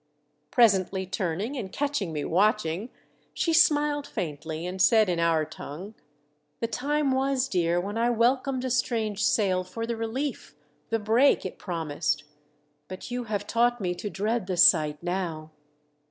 Presently 0.49 1.05
turning 1.05 1.55
and 1.55 1.71
catching 1.71 2.11
me 2.11 2.25
watching 2.25 2.89
she 3.35 3.53
smiled 3.53 4.07
faintly, 4.07 4.65
and 4.65 4.81
said 4.81 5.07
in 5.09 5.19
our 5.19 5.45
tongue, 5.45 5.93
"The 6.59 6.65
time 6.65 7.11
was, 7.11 7.47
dear, 7.47 7.79
when 7.79 7.99
I 7.99 8.09
welcomed 8.09 8.65
a 8.65 8.71
strange 8.71 9.23
sail 9.23 9.63
for 9.63 9.85
the 9.85 9.95
relief— 9.95 10.55
the 10.89 10.97
break— 10.97 11.45
it 11.45 11.59
promised. 11.59 12.23
But 12.87 13.11
you 13.11 13.25
have 13.25 13.45
taught 13.45 13.79
me 13.79 13.93
to 13.93 14.09
dread 14.09 14.47
the 14.47 14.57
sight 14.57 15.03
now." 15.03 15.51